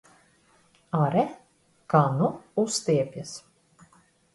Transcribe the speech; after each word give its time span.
Āre, 1.01 1.27
kā 1.95 2.03
nu 2.19 2.33
uztiepjas! 2.67 3.41